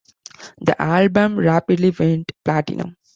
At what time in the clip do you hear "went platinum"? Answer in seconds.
1.91-2.97